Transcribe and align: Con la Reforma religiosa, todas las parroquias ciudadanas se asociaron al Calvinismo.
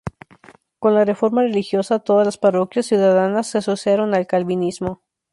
Con 0.79 0.95
la 0.95 1.05
Reforma 1.05 1.43
religiosa, 1.43 1.99
todas 1.99 2.25
las 2.25 2.39
parroquias 2.39 2.87
ciudadanas 2.87 3.45
se 3.45 3.59
asociaron 3.59 4.15
al 4.15 4.25
Calvinismo. 4.25 5.03